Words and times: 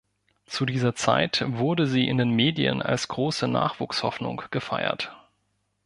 Zu 0.47 0.65
dieser 0.65 0.95
Zeit 0.95 1.43
wurde 1.45 1.85
sie 1.85 2.07
in 2.07 2.17
den 2.17 2.31
Medien 2.31 2.81
als 2.81 3.07
große 3.07 3.47
Nachwuchshoffnung 3.47 4.41
gefeiert. 4.49 5.15